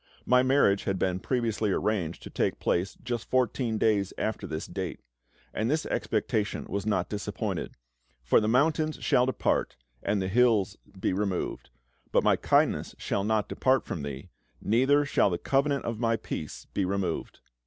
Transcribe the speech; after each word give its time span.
My 0.25 0.41
marriage 0.41 0.85
had 0.85 0.97
been 0.97 1.19
previously 1.19 1.69
arranged 1.71 2.23
to 2.23 2.31
take 2.31 2.57
place 2.59 2.97
just 3.03 3.29
fourteen 3.29 3.77
days 3.77 4.13
after 4.17 4.47
this 4.47 4.65
date. 4.65 4.99
And 5.53 5.69
this 5.69 5.85
expectation 5.85 6.65
was 6.67 6.87
not 6.87 7.07
disappointed; 7.07 7.75
for 8.23 8.39
"the 8.39 8.47
mountains 8.47 8.97
shall 8.99 9.27
depart, 9.27 9.75
and 10.01 10.19
the 10.19 10.27
hills 10.27 10.75
be 10.99 11.13
removed, 11.13 11.69
but 12.11 12.23
My 12.23 12.35
kindness 12.35 12.95
shall 12.97 13.23
not 13.23 13.47
depart 13.47 13.85
from 13.85 14.01
thee, 14.01 14.31
neither 14.59 15.05
shall 15.05 15.29
the 15.29 15.37
covenant 15.37 15.85
of 15.85 15.99
My 15.99 16.15
peace 16.15 16.65
be 16.73 16.83
removed." 16.83 17.39